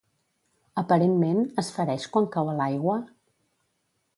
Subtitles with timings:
[0.81, 2.97] Aparentment, es fereix quan cau a l'aigua?